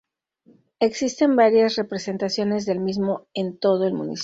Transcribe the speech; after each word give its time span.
Existen 0.79 1.35
varias 1.35 1.75
representaciones 1.75 2.65
del 2.65 2.79
mismo 2.79 3.27
en 3.35 3.59
todo 3.59 3.85
el 3.85 3.93
municipio. 3.93 4.19